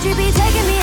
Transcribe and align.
Could 0.00 0.08
you 0.08 0.14
be 0.14 0.32
taking 0.32 0.66
me 0.66 0.79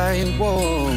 right. 0.00 0.28
Whoa, 0.38 0.90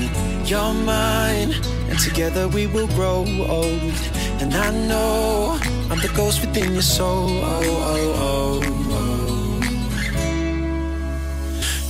you're 0.45 0.73
mine, 0.73 1.51
and 1.89 1.97
together 1.99 2.47
we 2.47 2.63
will 2.67 2.89
grow 2.97 3.19
old. 3.59 3.97
And 4.41 4.53
I 4.53 4.69
know 4.89 5.59
I'm 5.89 5.99
the 6.05 6.13
ghost 6.19 6.37
within 6.43 6.73
your 6.77 6.87
soul. 6.97 7.29
Oh, 7.55 7.63
oh, 7.93 8.05
oh, 8.27 8.61
oh. 8.99 9.61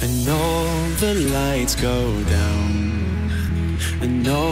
And 0.06 0.16
all 0.40 0.76
the 1.04 1.14
lights 1.38 1.76
go 1.76 1.98
down, 2.38 2.72
and 4.04 4.12
no 4.34 4.44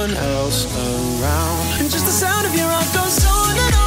one 0.00 0.14
else 0.34 0.60
around. 0.86 1.66
And 1.80 1.88
just 1.94 2.06
the 2.10 2.16
sound 2.24 2.44
of 2.48 2.54
your 2.60 2.70
heart 2.74 2.90
goes 2.98 3.18
on 3.26 3.56
and 3.64 3.74
on. 3.74 3.85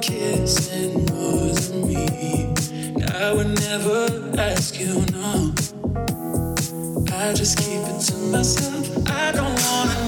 kissing 0.00 1.04
more 1.06 1.52
than 1.54 1.88
me. 1.88 2.54
I 3.14 3.32
would 3.32 3.48
never 3.60 4.06
ask 4.38 4.78
you 4.78 5.04
no. 5.12 5.52
I 7.12 7.32
just 7.32 7.58
keep 7.58 7.80
it 7.80 8.00
to 8.06 8.16
myself. 8.32 9.08
I 9.08 9.32
don't 9.32 9.44
wanna. 9.44 10.07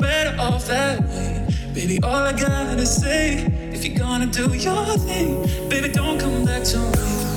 Better 0.00 0.40
off 0.40 0.66
that 0.66 1.00
way? 1.00 1.46
Baby, 1.74 1.98
all 2.02 2.14
I 2.14 2.32
gotta 2.32 2.86
say, 2.86 3.44
if 3.72 3.84
you're 3.84 3.98
gonna 3.98 4.26
do 4.26 4.54
your 4.54 4.86
thing, 4.98 5.42
baby, 5.68 5.88
don't 5.92 6.18
come 6.18 6.44
back 6.44 6.64
to 6.64 6.78
me. 6.78 7.29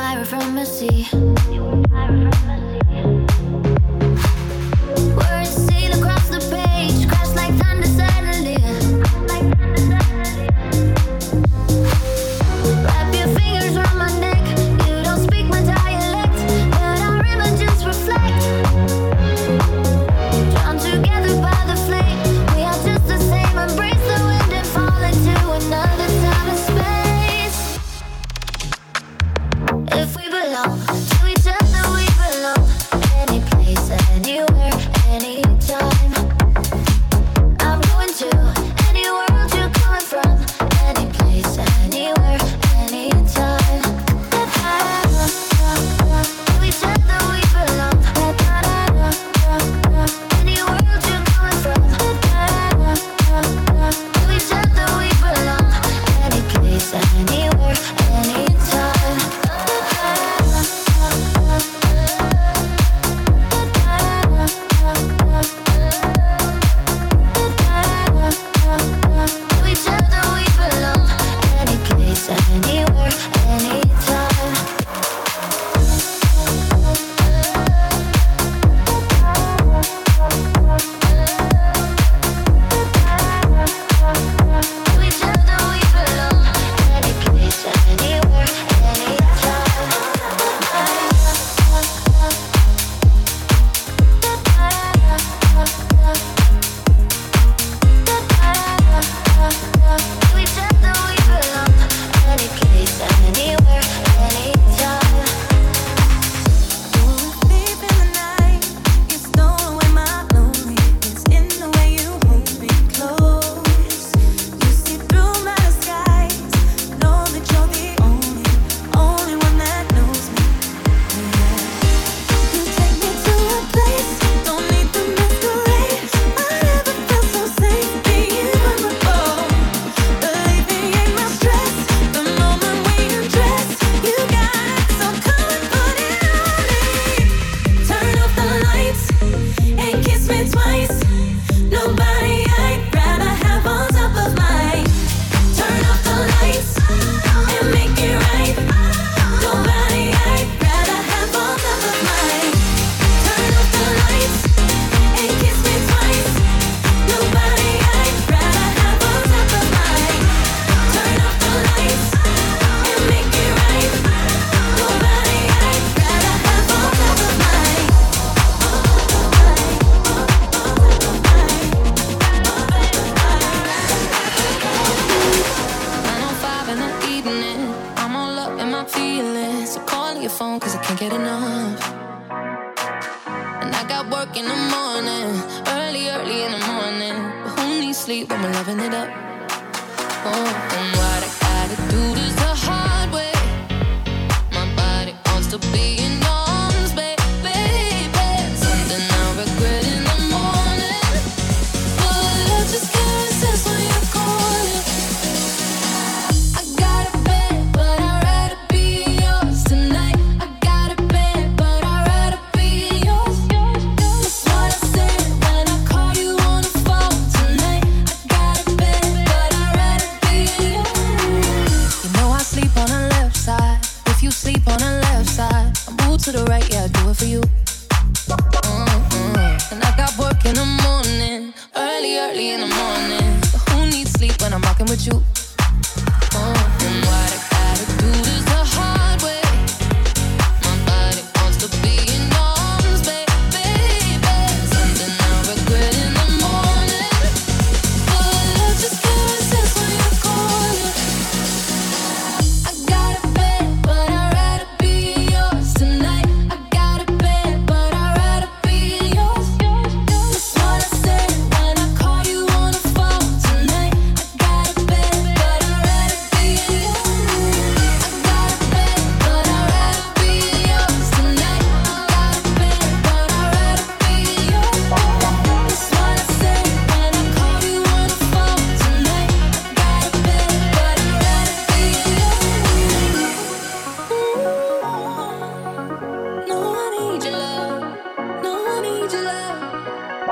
Tired 0.00 0.26
from 0.26 0.54
the 0.54 0.64
sea. 0.64 1.06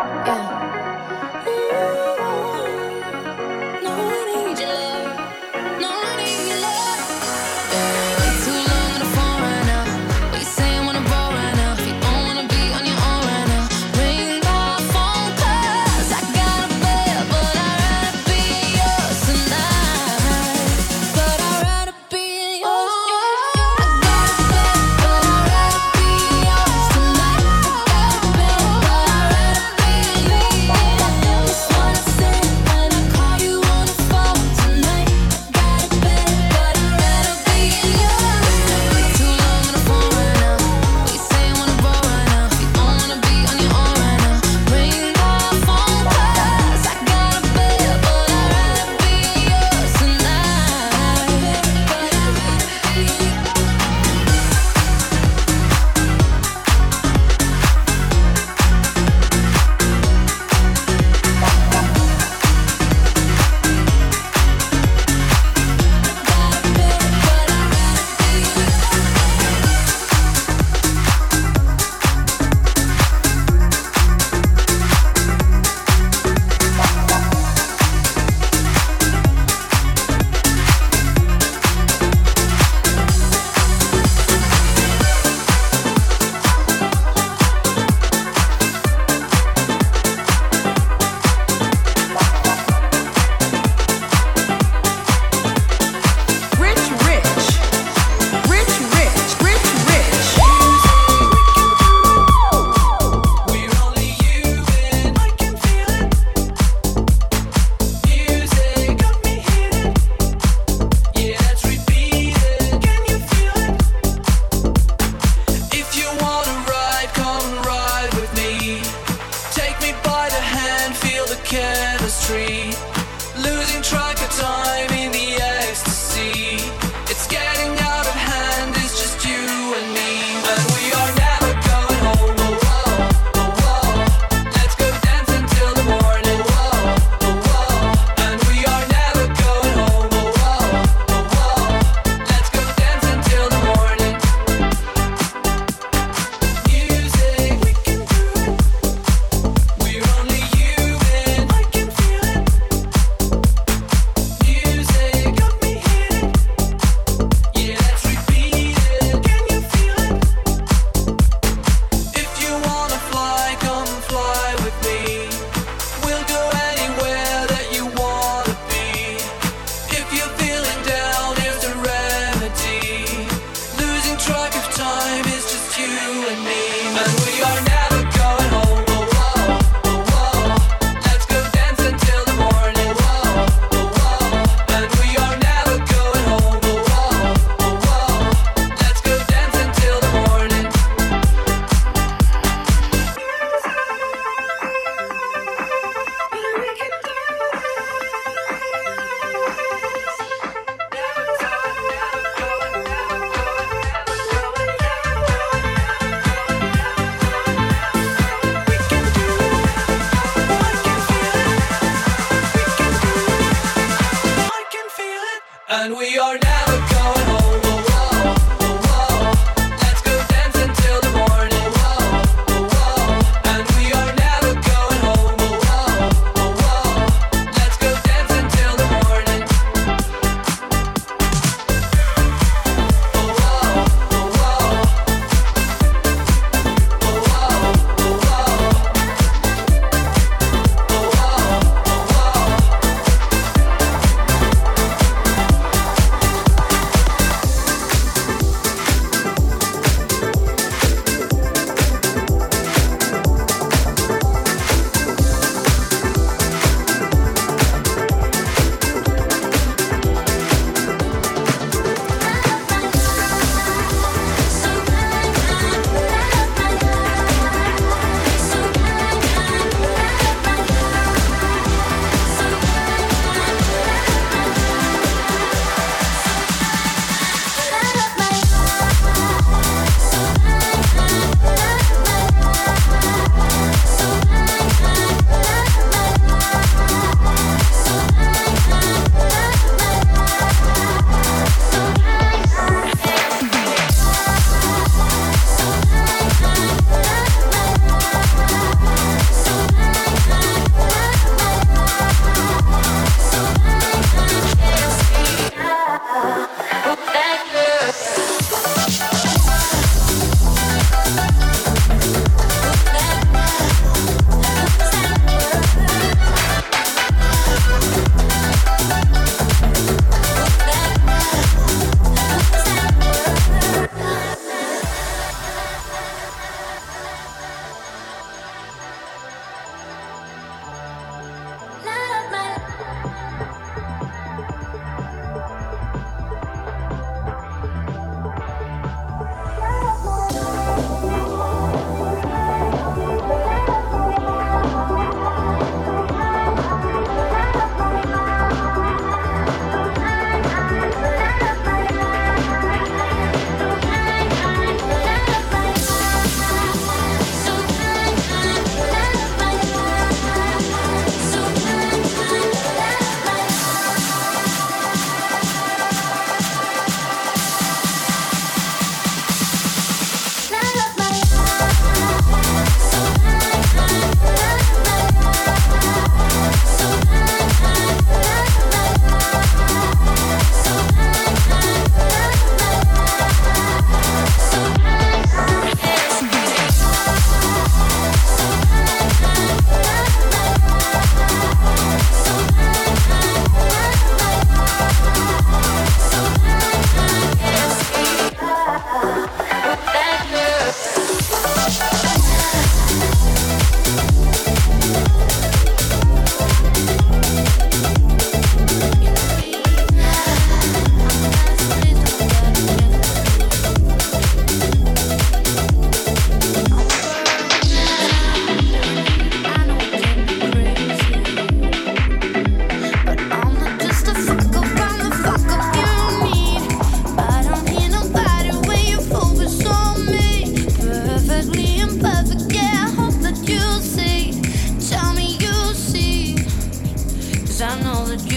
Yeah. 0.09 0.38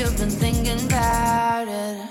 As 0.03 0.15
the 0.15 0.25
DJ 0.25 0.89
plays 0.89 0.93
all 0.93 2.10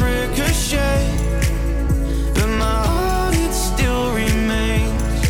waves 0.00 0.02
ricochet, 0.02 1.16
but 2.34 2.46
my 2.46 2.86
heart 2.86 3.34
it 3.34 3.52
still 3.52 4.14
remains 4.14 5.28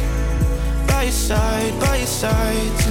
by 0.86 1.04
your 1.04 1.12
side, 1.12 1.80
by 1.80 1.96
your 1.96 2.06
side. 2.06 2.83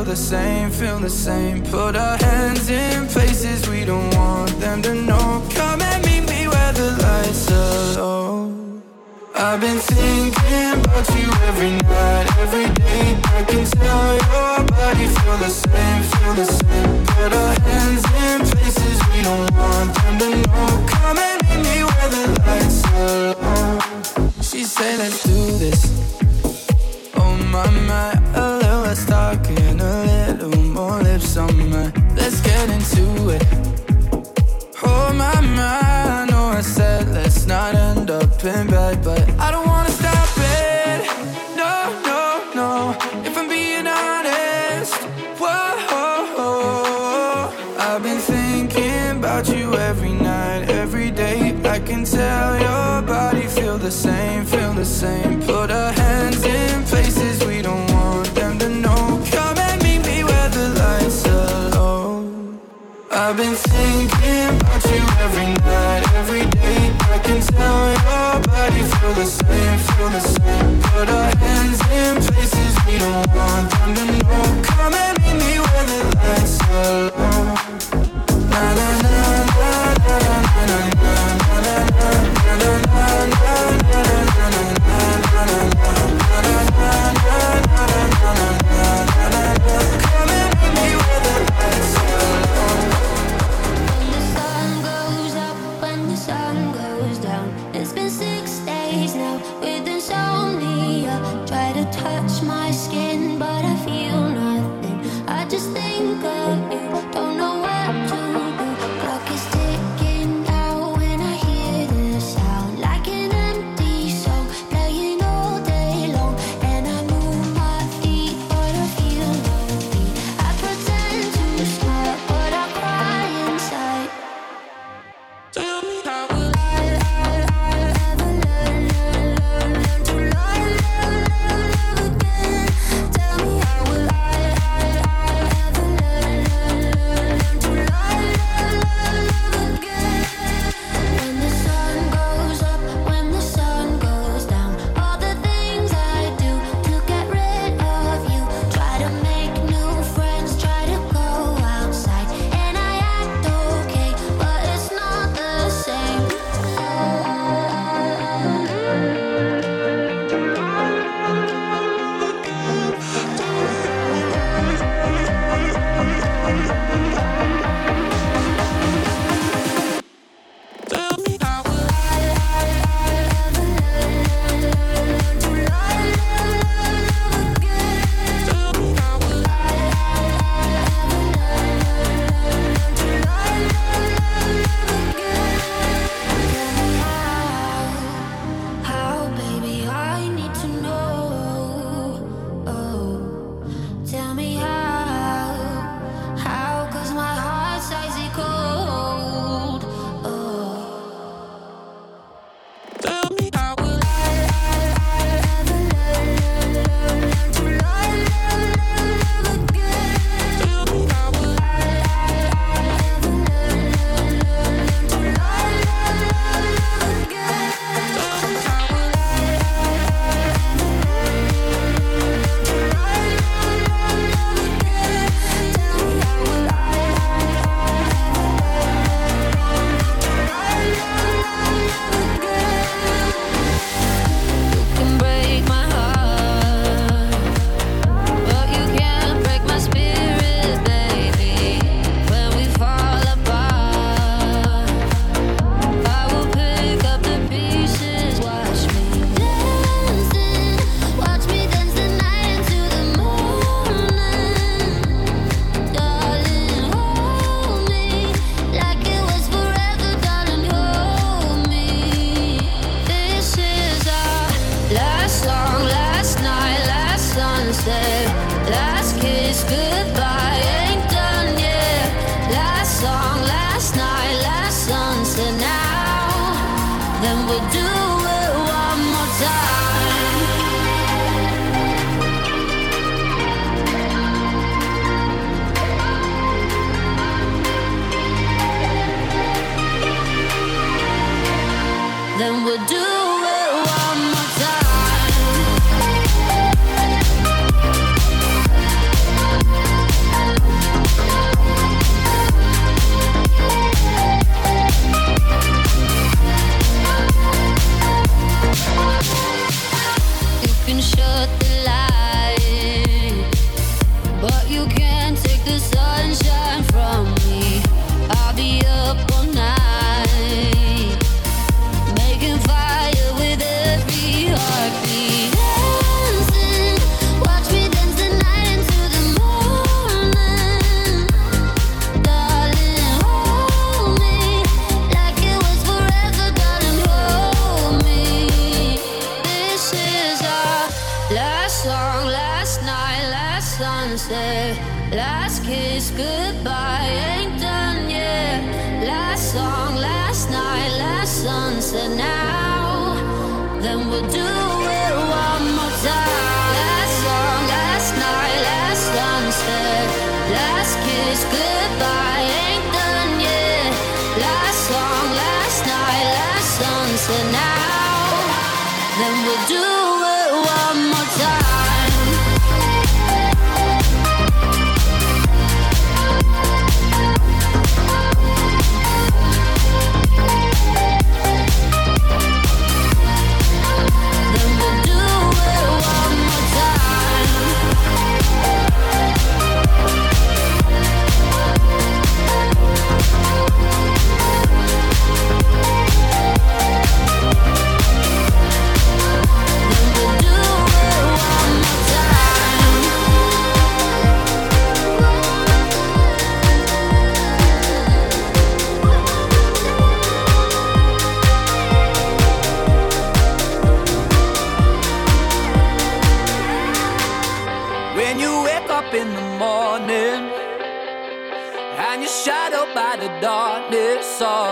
feel 0.00 0.12
the 0.12 0.16
same, 0.16 0.70
feel 0.70 0.98
the 0.98 1.10
same. 1.10 1.62
Put 1.64 1.94
our 1.94 2.16
hands 2.16 2.70
in 2.70 3.06
places 3.08 3.68
we 3.68 3.84
don't 3.84 4.14
want 4.16 4.58
them 4.58 4.80
to 4.82 4.94
know. 4.94 5.49